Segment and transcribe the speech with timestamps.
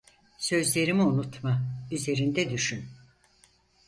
[0.37, 2.85] Sözlerimi unutma, üzerinde düşün!